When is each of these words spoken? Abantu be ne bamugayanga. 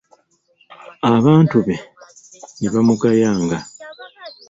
Abantu 1.13 1.57
be 1.65 1.75
ne 2.59 2.67
bamugayanga. 2.73 3.57